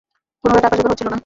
কোনোভাবে 0.43 0.61
টাকার 0.63 0.77
জোগাড় 0.79 0.93
হচ্ছিল 0.93 1.07
না। 1.07 1.19